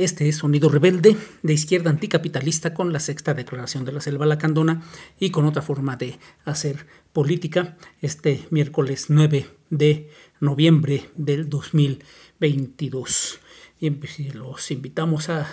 [0.00, 4.82] Este es Sonido Rebelde, de izquierda anticapitalista con la sexta declaración de la Selva Lacandona
[5.18, 13.40] y con otra forma de hacer política este miércoles 9 de noviembre del 2022.
[13.78, 15.46] Y pues, los invitamos a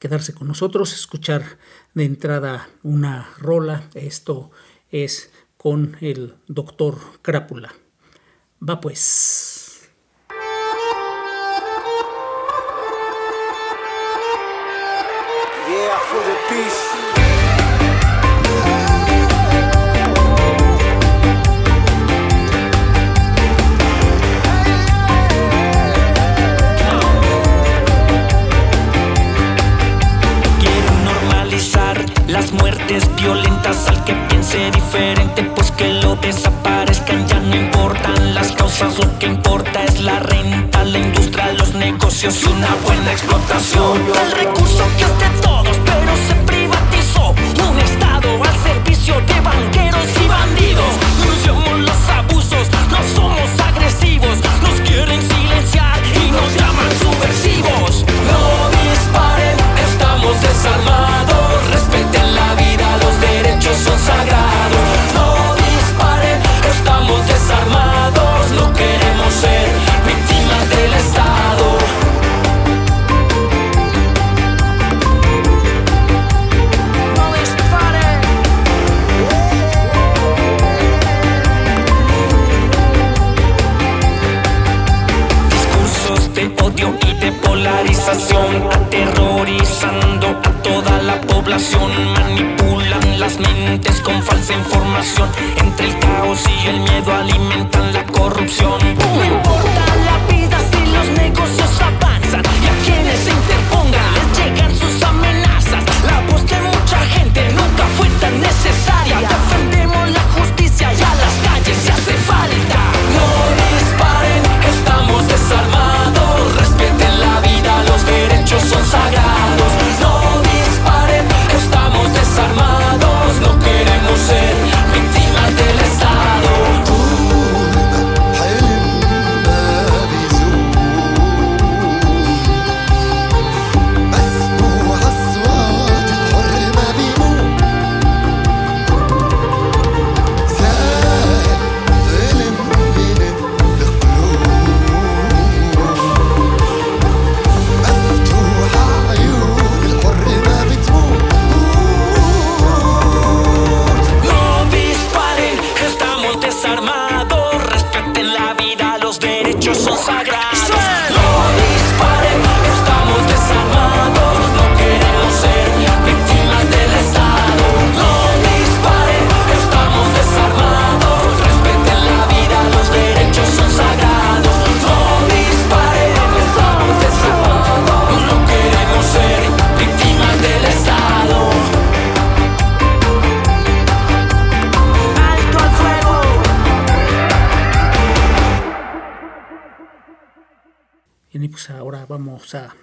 [0.00, 1.44] quedarse con nosotros, escuchar
[1.94, 3.88] de entrada una rola.
[3.94, 4.50] Esto
[4.90, 7.72] es con el doctor Crápula.
[8.60, 9.63] Va pues.
[32.34, 38.96] Las muertes violentas al que diferente, pues que lo desaparezcan ya no importan las causas,
[38.98, 44.00] lo que importa es la renta, la industria, los negocios y una buena explotación.
[44.24, 47.34] El recurso que es de todos, pero se privatizó.
[47.68, 48.13] Un estado
[98.62, 98.83] la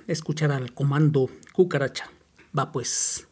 [0.08, 2.10] escuchar al comando Cucaracha.
[2.58, 3.28] Va pues.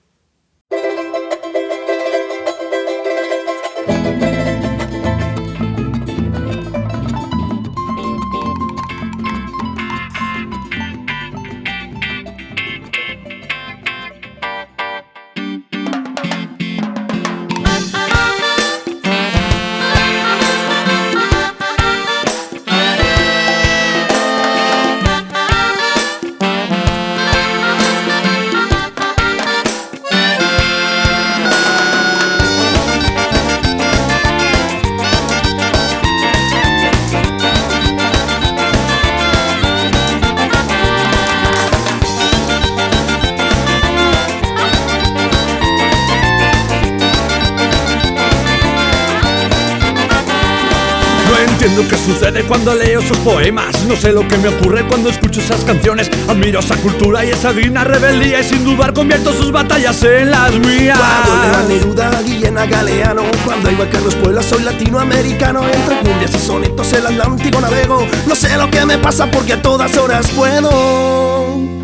[51.70, 53.86] Entiendo qué sucede cuando leo sus poemas.
[53.86, 56.10] No sé lo que me ocurre cuando escucho esas canciones.
[56.28, 58.40] Admiro esa cultura y esa digna rebeldía.
[58.40, 61.00] Y sin dudar convierto sus batallas en las mías.
[61.00, 66.34] Cuando leo a Neruda, Guillena Galeano Cuando iba a Carlos Puebla soy latinoamericano Entre cumbias
[66.34, 70.30] y sonetos el Atlántico navego No sé lo que me pasa porque a todas horas
[70.32, 71.80] puedo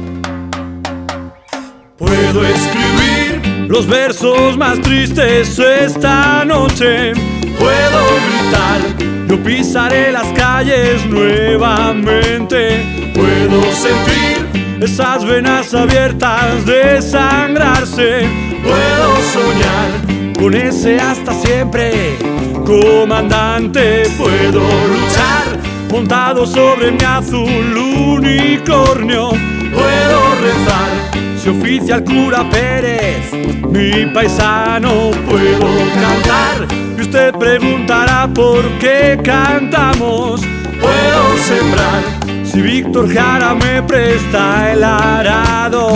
[1.97, 7.13] Puedo escribir los versos más tristes esta noche.
[7.57, 12.83] Puedo gritar, pisaré las calles nuevamente.
[13.13, 18.27] Puedo sentir esas venas abiertas desangrarse.
[18.63, 22.17] Puedo soñar con ese hasta siempre,
[22.65, 24.03] comandante.
[24.17, 25.59] Puedo luchar
[25.91, 29.29] montado sobre mi azul unicornio.
[29.29, 33.31] Puedo rezar si oficia el cura Pérez,
[33.69, 35.11] mi paisano.
[35.27, 40.42] Puedo cantar y usted preguntará por qué cantamos.
[40.80, 45.89] Puedo sembrar si Víctor Jara me presta el arado.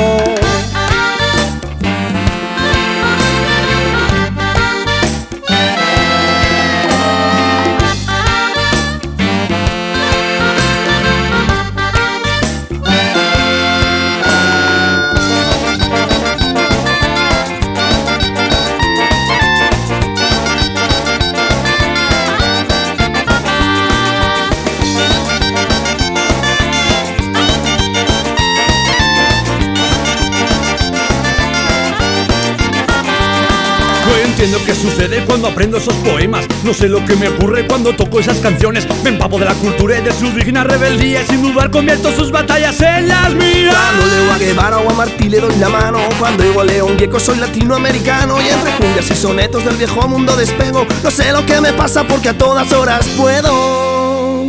[34.39, 36.45] Entiendo qué sucede cuando aprendo esos poemas.
[36.63, 38.87] No sé lo que me ocurre cuando toco esas canciones.
[39.03, 41.23] Me empapo de la cultura y de su digna rebeldía.
[41.23, 43.75] Y sin dudar convierto sus batallas en las mías.
[43.75, 46.97] Cuando leo a Guevara o a Martí le doy la mano Cuando digo a León
[46.97, 51.45] Gieco soy latinoamericano Y entre cumbias y sonetos del viejo mundo despego No sé lo
[51.45, 54.43] que me pasa porque a todas horas puedo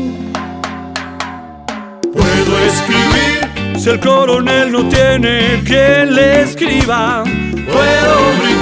[2.13, 3.51] Puedo escribir
[3.81, 7.25] si el coronel no tiene quien le escriba.
[7.25, 8.60] Puedo gritar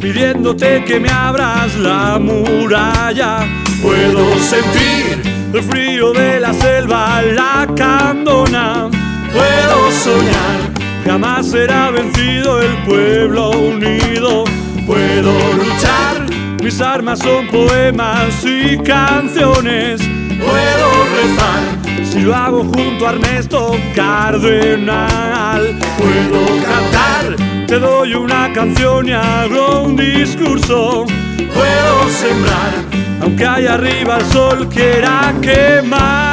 [0.00, 3.46] pidiéndote que me abras la muralla.
[3.82, 5.22] Puedo sentir
[5.52, 8.88] el frío de la selva, la candona.
[9.32, 10.72] Puedo soñar,
[11.04, 14.44] jamás será vencido el pueblo unido.
[14.86, 16.26] Puedo luchar,
[16.62, 20.00] mis armas son poemas y canciones.
[20.38, 25.78] Puedo rezar, si lo hago junto a Ernesto Cardenal.
[25.98, 31.04] Puedo cantar, te doy una canción y hago un discurso.
[31.36, 32.72] Puedo sembrar,
[33.20, 36.27] aunque allá arriba el sol quiera quemar.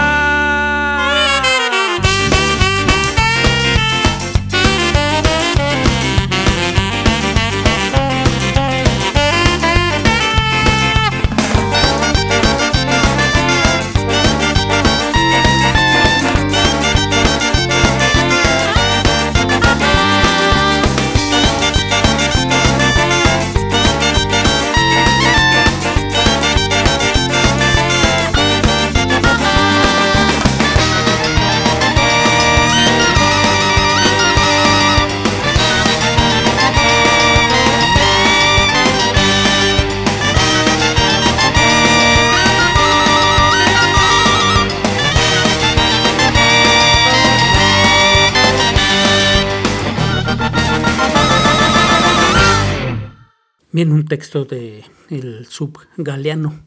[53.75, 56.61] Bien, un texto de el subgaleano.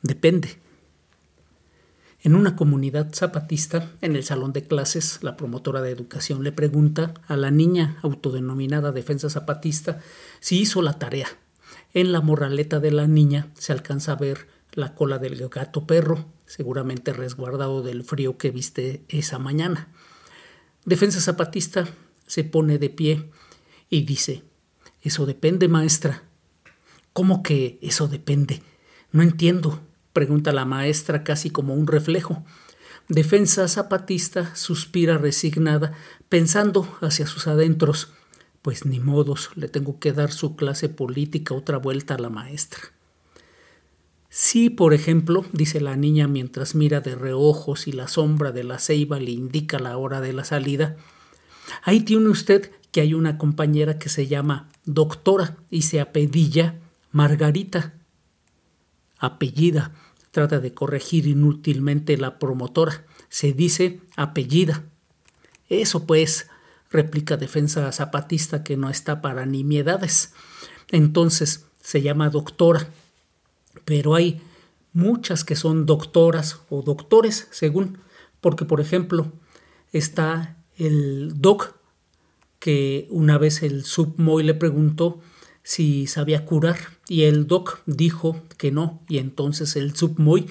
[0.00, 0.48] Depende.
[2.22, 7.12] En una comunidad zapatista, en el salón de clases, la promotora de educación le pregunta
[7.28, 10.00] a la niña autodenominada defensa zapatista
[10.40, 11.28] si hizo la tarea.
[11.92, 16.24] En la morraleta de la niña se alcanza a ver la cola del gato perro,
[16.46, 19.88] seguramente resguardado del frío que viste esa mañana.
[20.86, 21.86] Defensa zapatista
[22.26, 23.30] se pone de pie
[23.90, 24.44] y dice,
[25.08, 26.22] eso depende, maestra.
[27.12, 28.62] ¿Cómo que eso depende?
[29.12, 29.80] No entiendo,
[30.12, 32.44] pregunta la maestra casi como un reflejo.
[33.08, 35.92] Defensa zapatista suspira resignada,
[36.28, 38.12] pensando hacia sus adentros.
[38.62, 42.80] Pues ni modos, le tengo que dar su clase política otra vuelta a la maestra.
[44.28, 48.78] Sí, por ejemplo, dice la niña mientras mira de reojos y la sombra de la
[48.78, 50.96] ceiba le indica la hora de la salida.
[51.82, 56.76] Ahí tiene usted que hay una compañera que se llama doctora y se apellida
[57.12, 57.94] Margarita.
[59.18, 59.92] Apellida.
[60.30, 63.06] Trata de corregir inútilmente la promotora.
[63.28, 64.84] Se dice apellida.
[65.68, 66.48] Eso pues,
[66.90, 70.34] replica defensa zapatista que no está para nimiedades.
[70.90, 72.88] Entonces se llama doctora.
[73.84, 74.42] Pero hay
[74.92, 77.98] muchas que son doctoras o doctores, según,
[78.40, 79.32] porque por ejemplo
[79.92, 81.75] está el doc
[82.58, 85.20] que una vez el submoy le preguntó
[85.62, 90.46] si sabía curar y el doc dijo que no y entonces el submoy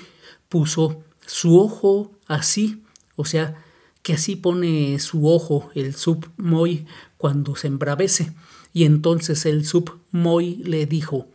[0.50, 2.84] puso su ojo así,
[3.16, 3.64] o sea,
[4.04, 6.86] que así pone su ojo el submoy
[7.18, 8.34] cuando se embravece
[8.74, 11.30] y entonces el submoy le dijo,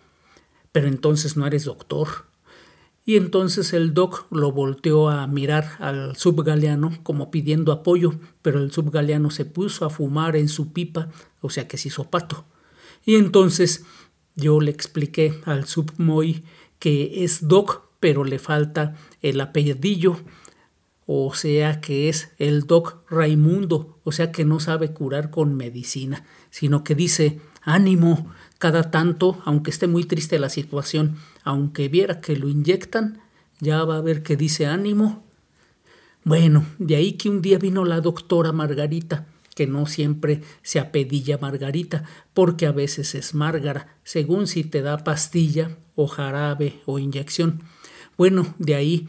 [0.73, 2.27] pero entonces no eres doctor.
[3.05, 8.71] Y entonces el doc lo volteó a mirar al subgaleano como pidiendo apoyo, pero el
[8.71, 11.09] subgaleano se puso a fumar en su pipa,
[11.41, 12.45] o sea que se hizo pato.
[13.05, 13.85] Y entonces
[14.37, 16.45] yo le expliqué al submoy
[16.79, 20.17] que es doc, pero le falta el apellidillo,
[21.07, 26.25] o sea que es el doc Raimundo, o sea que no sabe curar con medicina,
[26.51, 32.37] sino que dice ánimo, cada tanto, aunque esté muy triste la situación, aunque viera que
[32.37, 33.21] lo inyectan,
[33.61, 35.25] ya va a ver que dice ánimo.
[36.25, 41.39] Bueno, de ahí que un día vino la doctora Margarita, que no siempre se apedilla
[41.39, 42.05] Margarita,
[42.35, 47.63] porque a veces es Márgara, según si te da pastilla o jarabe o inyección.
[48.17, 49.09] Bueno, de ahí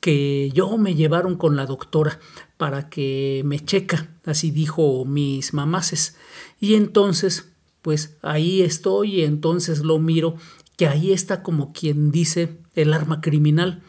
[0.00, 2.18] que yo me llevaron con la doctora
[2.56, 6.16] para que me checa, así dijo mis mamases.
[6.60, 10.36] Y entonces pues ahí estoy y entonces lo miro,
[10.82, 13.84] que ahí está como quien dice el arma criminal,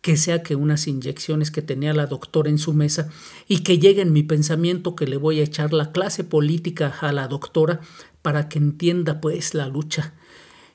[0.00, 3.08] que sea que unas inyecciones que tenía la doctora en su mesa
[3.46, 7.12] y que llegue en mi pensamiento que le voy a echar la clase política a
[7.12, 7.80] la doctora
[8.22, 10.14] para que entienda pues la lucha.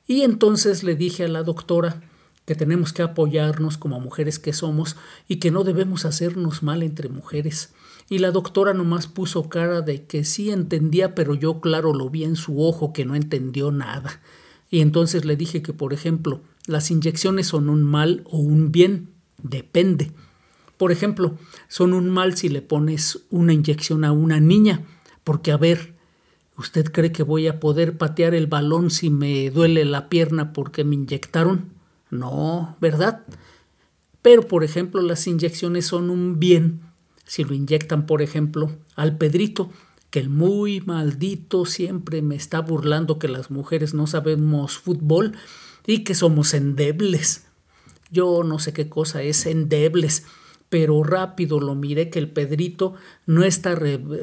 [0.06, 2.00] Y entonces le dije a la doctora
[2.46, 4.96] que tenemos que apoyarnos como mujeres que somos
[5.28, 7.74] y que no debemos hacernos mal entre mujeres
[8.08, 12.24] y la doctora nomás puso cara de que sí entendía, pero yo claro lo vi
[12.24, 14.22] en su ojo que no entendió nada.
[14.70, 19.08] Y entonces le dije que, por ejemplo, las inyecciones son un mal o un bien,
[19.42, 20.12] depende.
[20.76, 21.36] Por ejemplo,
[21.68, 24.82] son un mal si le pones una inyección a una niña,
[25.24, 25.94] porque a ver,
[26.56, 30.84] ¿usted cree que voy a poder patear el balón si me duele la pierna porque
[30.84, 31.70] me inyectaron?
[32.10, 33.24] No, ¿verdad?
[34.22, 36.80] Pero, por ejemplo, las inyecciones son un bien
[37.28, 39.70] si lo inyectan, por ejemplo, al Pedrito,
[40.10, 45.36] que el muy maldito siempre me está burlando que las mujeres no sabemos fútbol
[45.86, 47.46] y que somos endebles.
[48.10, 50.24] Yo no sé qué cosa es endebles,
[50.68, 52.94] pero rápido lo miré que el Pedrito
[53.26, 53.78] no está,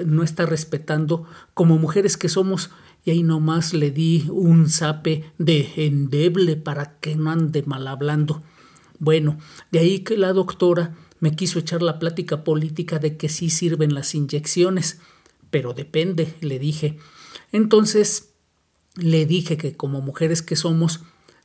[0.05, 2.71] no está respetando como mujeres que somos
[3.03, 8.41] y ahí nomás le di un zape de endeble para que no ande mal hablando.
[8.97, 9.37] Bueno,
[9.71, 13.93] de ahí que la doctora me quiso echar la plática política de que sí sirven
[13.93, 14.99] las inyecciones,
[15.55, 16.97] pero depende, le dije.
[17.53, 18.33] Entonces
[18.95, 20.99] le dije que como mujeres que somos,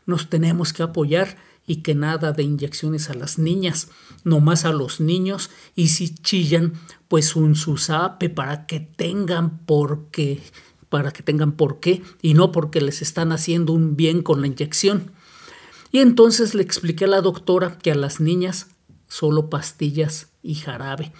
[0.04, 3.86] nos tenemos que apoyar y que nada de inyecciones a las niñas,
[4.24, 6.72] no más a los niños, y si chillan,
[7.06, 10.42] pues un susape para que tengan por qué,
[10.88, 14.48] para que tengan por qué, y no porque les están haciendo un bien con la
[14.48, 15.12] inyección.
[15.92, 18.70] Y entonces le expliqué a la doctora que a las niñas
[19.06, 21.12] solo pastillas y jarabe,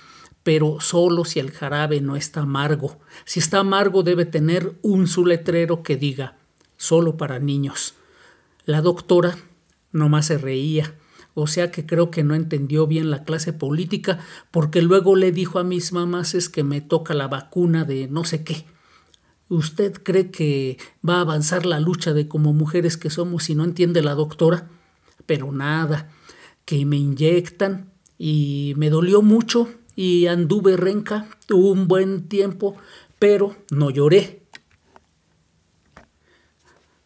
[0.43, 2.99] pero solo si el jarabe no está amargo.
[3.25, 6.37] Si está amargo debe tener un su letrero que diga
[6.77, 7.95] solo para niños.
[8.65, 9.37] La doctora
[9.93, 10.95] nomás se reía,
[11.35, 14.21] o sea que creo que no entendió bien la clase política,
[14.51, 18.25] porque luego le dijo a mis mamás es que me toca la vacuna de no
[18.25, 18.65] sé qué.
[19.49, 23.65] ¿Usted cree que va a avanzar la lucha de como mujeres que somos si no
[23.65, 24.69] entiende la doctora?
[25.27, 26.09] Pero nada,
[26.65, 32.77] que me inyectan y me dolió mucho y anduve renca un buen tiempo,
[33.19, 34.43] pero no lloré.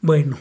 [0.00, 0.36] Bueno,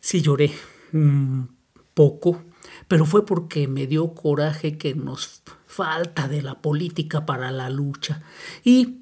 [0.00, 0.52] sí lloré
[0.92, 1.54] un
[1.94, 2.42] poco,
[2.88, 8.22] pero fue porque me dio coraje que nos falta de la política para la lucha
[8.64, 9.00] y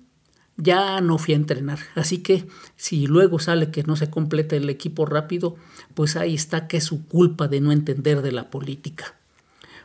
[0.56, 1.78] ya no fui a entrenar.
[1.94, 5.56] Así que si luego sale que no se completa el equipo rápido,
[5.94, 9.14] pues ahí está que es su culpa de no entender de la política.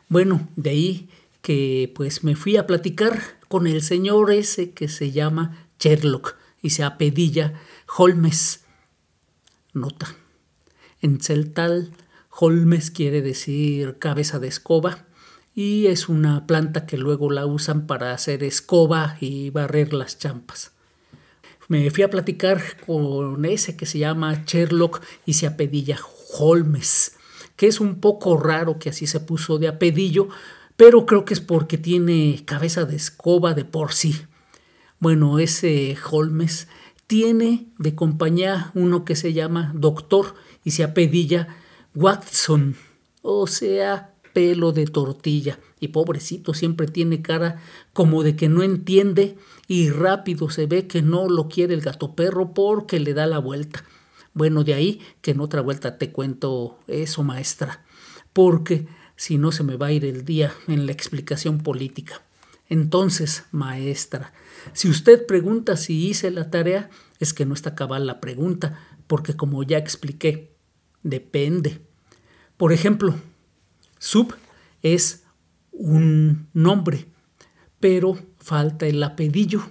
[0.09, 1.09] Bueno, de ahí
[1.43, 6.71] que pues me fui a platicar con el señor ese que se llama Sherlock y
[6.71, 7.61] se apedilla
[7.97, 8.63] Holmes.
[9.73, 10.15] Nota.
[11.01, 11.91] En celtal,
[12.29, 15.05] Holmes quiere decir cabeza de escoba
[15.53, 20.71] y es una planta que luego la usan para hacer escoba y barrer las champas.
[21.67, 25.99] Me fui a platicar con ese que se llama Sherlock y se apedilla
[26.39, 27.17] Holmes
[27.55, 30.29] que es un poco raro que así se puso de apedillo,
[30.75, 34.15] pero creo que es porque tiene cabeza de escoba de por sí.
[34.99, 36.67] Bueno, ese Holmes
[37.07, 41.55] tiene de compañía uno que se llama Doctor y se apedilla
[41.93, 42.75] Watson,
[43.21, 45.59] o sea pelo de tortilla.
[45.79, 47.61] Y pobrecito siempre tiene cara
[47.93, 49.37] como de que no entiende
[49.67, 53.39] y rápido se ve que no lo quiere el gato perro porque le da la
[53.39, 53.85] vuelta.
[54.33, 57.85] Bueno, de ahí que en otra vuelta te cuento eso, maestra,
[58.33, 62.21] porque si no se me va a ir el día en la explicación política.
[62.69, 64.33] Entonces, maestra,
[64.73, 66.89] si usted pregunta si hice la tarea,
[67.19, 70.55] es que no está cabal la pregunta, porque como ya expliqué,
[71.03, 71.81] depende.
[72.57, 73.15] Por ejemplo,
[73.99, 74.33] sub
[74.81, 75.23] es
[75.71, 77.07] un nombre,
[77.79, 79.61] pero falta el apedillo,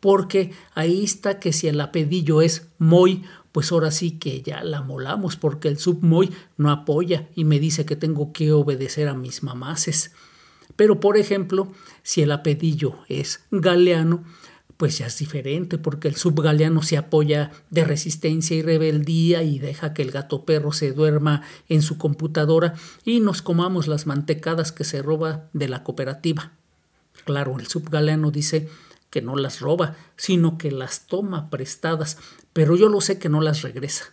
[0.00, 3.24] porque ahí está que si el apedillo es muy
[3.54, 7.86] pues ahora sí que ya la molamos porque el submoy no apoya y me dice
[7.86, 10.10] que tengo que obedecer a mis mamaces.
[10.74, 11.70] Pero por ejemplo,
[12.02, 14.24] si el apedillo es galeano,
[14.76, 19.94] pues ya es diferente porque el subgaleano se apoya de resistencia y rebeldía y deja
[19.94, 24.82] que el gato perro se duerma en su computadora y nos comamos las mantecadas que
[24.82, 26.50] se roba de la cooperativa.
[27.24, 28.68] Claro, el subgaleano dice
[29.14, 32.18] que no las roba, sino que las toma prestadas,
[32.52, 34.06] pero yo lo sé que no las regresa.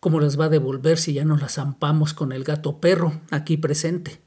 [0.00, 3.56] ¿Cómo las va a devolver si ya nos las zampamos con el gato perro aquí
[3.58, 4.20] presente?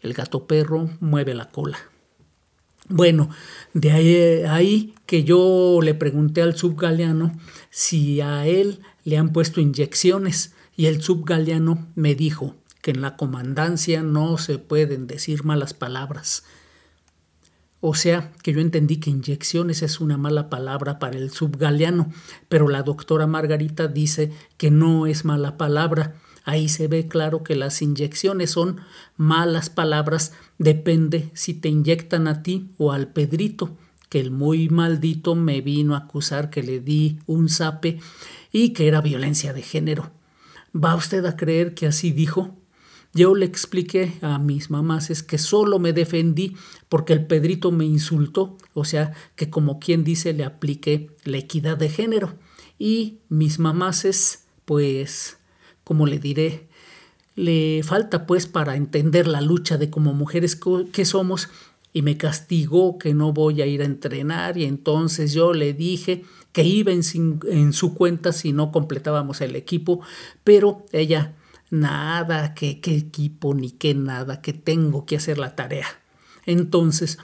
[0.00, 1.78] El gato perro mueve la cola.
[2.88, 3.30] Bueno,
[3.72, 7.38] de ahí, ahí, que yo le pregunté al subgaleano
[7.70, 13.16] si a él le han puesto inyecciones y el subgaleano me dijo que en la
[13.16, 16.42] comandancia no se pueden decir malas palabras,
[17.80, 22.10] o sea, que yo entendí que inyecciones es una mala palabra para el subgaleano,
[22.48, 26.16] pero la doctora Margarita dice que no es mala palabra.
[26.44, 28.80] Ahí se ve claro que las inyecciones son
[29.16, 33.76] malas palabras, depende si te inyectan a ti o al Pedrito,
[34.08, 38.00] que el muy maldito me vino a acusar que le di un zape
[38.50, 40.10] y que era violencia de género.
[40.74, 42.57] ¿Va usted a creer que así dijo?
[43.18, 46.54] Yo le expliqué a mis mamás es que solo me defendí
[46.88, 51.76] porque el Pedrito me insultó, o sea, que como quien dice le apliqué la equidad
[51.76, 52.34] de género.
[52.78, 55.36] Y mis mamases, pues,
[55.82, 56.68] como le diré,
[57.34, 60.56] le falta pues para entender la lucha de como mujeres
[60.92, 61.48] que somos
[61.92, 66.22] y me castigó que no voy a ir a entrenar y entonces yo le dije
[66.52, 70.02] que iba en su cuenta si no completábamos el equipo,
[70.44, 71.34] pero ella
[71.70, 75.86] nada, que qué equipo ni qué nada, que tengo que hacer la tarea.
[76.46, 77.18] Entonces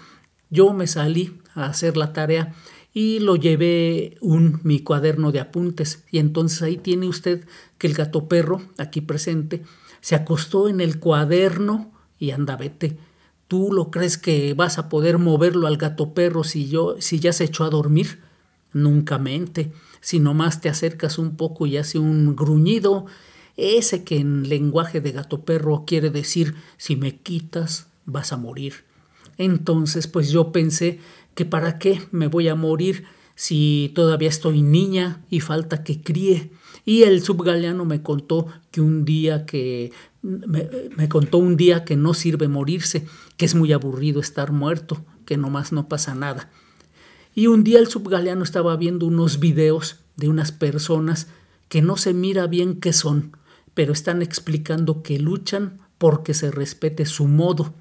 [0.50, 2.54] yo me salí a hacer la tarea
[2.92, 7.44] y lo llevé un mi cuaderno de apuntes y entonces ahí tiene usted
[7.78, 9.62] que el gato perro aquí presente
[10.00, 12.98] se acostó en el cuaderno y anda vete.
[13.48, 17.32] ¿Tú lo crees que vas a poder moverlo al gato perro si yo si ya
[17.32, 18.20] se echó a dormir?
[18.72, 19.72] Nunca mente.
[20.00, 23.06] Si nomás te acercas un poco y hace un gruñido
[23.56, 28.84] ese que en lenguaje de gato perro quiere decir si me quitas vas a morir.
[29.38, 31.00] Entonces pues yo pensé
[31.34, 36.50] que para qué me voy a morir si todavía estoy niña y falta que críe.
[36.84, 42.14] Y el subgaleano me contó que un día que me, contó un día que no
[42.14, 46.50] sirve morirse, que es muy aburrido estar muerto, que nomás no pasa nada.
[47.34, 51.28] Y un día el subgaleano estaba viendo unos videos de unas personas
[51.68, 53.36] que no se mira bien qué son,
[53.74, 57.74] pero están explicando que luchan porque se respete su modo.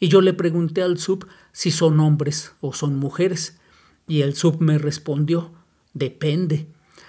[0.00, 3.58] Y yo le pregunté al sub si son hombres o son mujeres,
[4.06, 5.52] y el sub me respondió,
[5.94, 6.66] depende.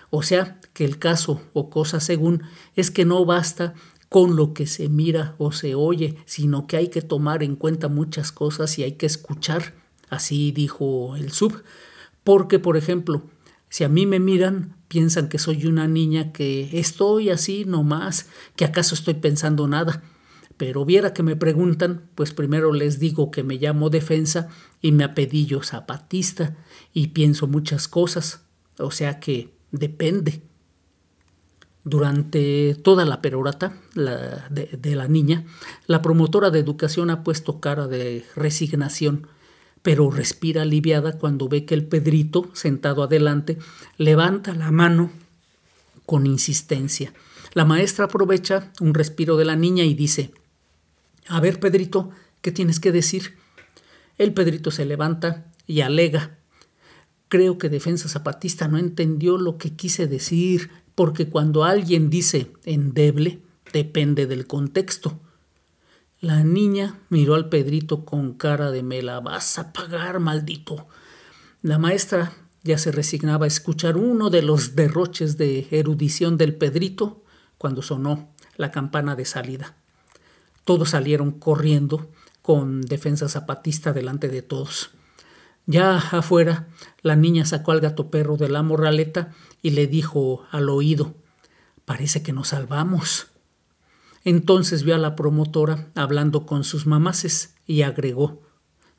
[0.10, 2.43] O sea, que el caso o cosa según
[2.76, 3.74] es que no basta
[4.10, 7.89] con lo que se mira o se oye, sino que hay que tomar en cuenta
[7.89, 9.74] muchas cosas y hay que escuchar.
[10.10, 11.63] Así dijo el sub.
[12.24, 13.24] Porque, por ejemplo,
[13.69, 18.65] si a mí me miran, piensan que soy una niña que estoy así nomás, que
[18.65, 20.04] acaso estoy pensando nada.
[20.58, 24.47] Pero viera que me preguntan, pues primero les digo que me llamo defensa
[24.82, 26.56] y me apedillo zapatista
[26.93, 28.45] y pienso muchas cosas,
[28.80, 30.41] o sea que depende.
[31.84, 35.45] Durante toda la perorata de, de la niña,
[35.86, 39.28] la promotora de educación ha puesto cara de resignación
[39.86, 43.60] pero respira aliviada cuando ve que el Pedrito, sentado adelante,
[44.00, 45.12] levanta la mano
[46.08, 47.13] con insistencia.
[47.54, 50.32] La maestra aprovecha un respiro de la niña y dice,
[51.28, 52.10] A ver, Pedrito,
[52.41, 53.38] ¿qué tienes que decir?
[54.17, 56.39] El Pedrito se levanta y alega,
[57.28, 63.39] Creo que Defensa Zapatista no entendió lo que quise decir, porque cuando alguien dice endeble,
[63.71, 65.19] depende del contexto.
[66.26, 70.88] La niña miró al Pedrito con cara de me la vas a pagar, maldito.
[71.62, 72.34] La maestra
[72.64, 77.22] ya se resignaba a escuchar uno de los derroches de erudición del Pedrito
[77.60, 79.76] cuando sonó la campana de salida.
[80.64, 82.10] Todos salieron corriendo
[82.42, 84.90] con defensa zapatista delante de todos.
[85.68, 86.70] Ya afuera,
[87.04, 91.14] la niña sacó al gato perro de la morraleta y le dijo al oído
[91.86, 93.28] Parece que nos salvamos.
[94.26, 98.42] Entonces vio a la promotora hablando con sus mamaces y agregó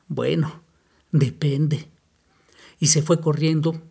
[0.07, 0.61] Bueno,
[1.11, 1.89] depende.
[2.79, 3.81] Y se fue corriendo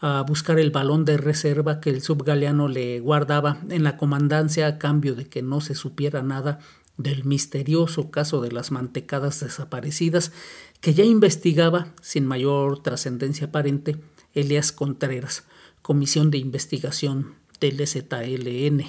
[0.00, 4.78] a buscar el balón de reserva que el subgaleano le guardaba en la comandancia a
[4.78, 6.60] cambio de que no se supiera nada
[6.96, 10.32] del misterioso caso de las mantecadas desaparecidas
[10.80, 13.96] que ya investigaba, sin mayor trascendencia aparente,
[14.32, 15.44] Elias Contreras,
[15.82, 18.84] Comisión de Investigación del ZLN.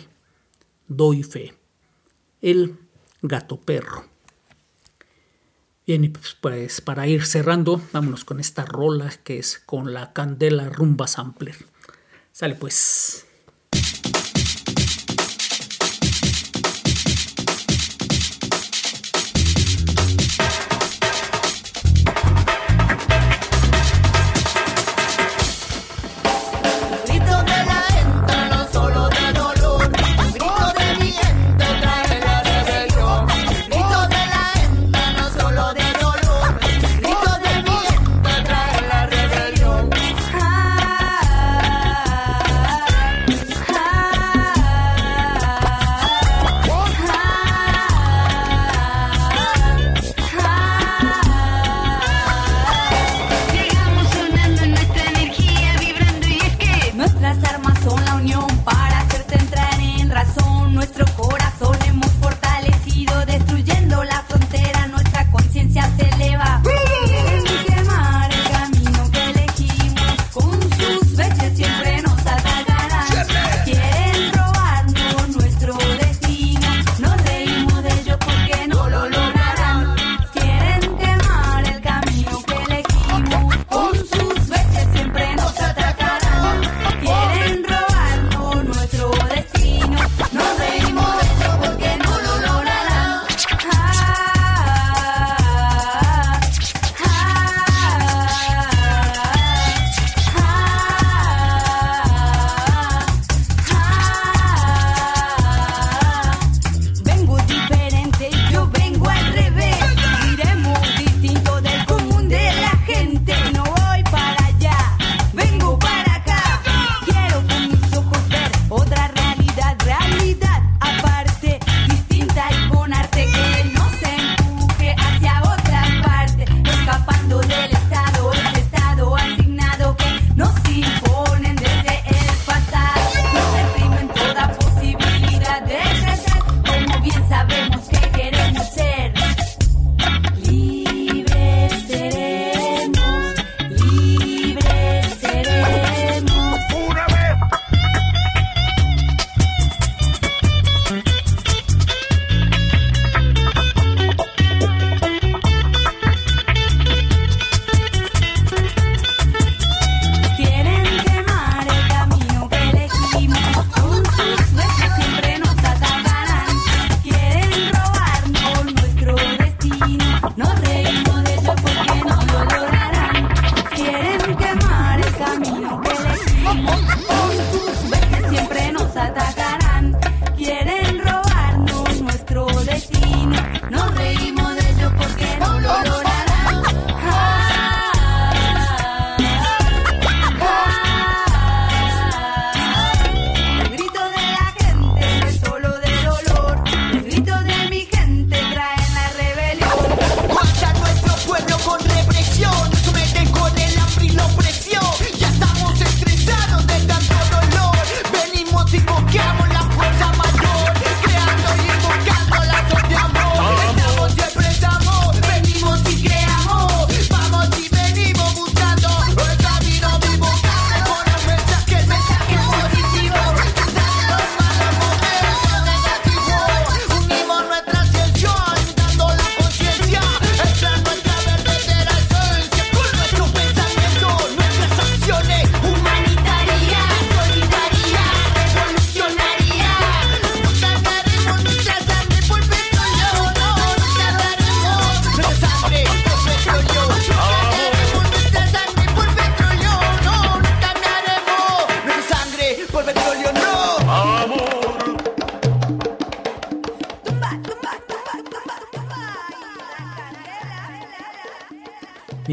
[0.87, 1.66] Doy fe.
[2.41, 2.77] El
[3.21, 4.05] gato perro.
[5.85, 10.11] Bien, y pues, pues, para ir cerrando, vámonos con esta rola que es con la
[10.11, 11.55] Candela Rumba Sampler.
[12.31, 13.26] Sale pues.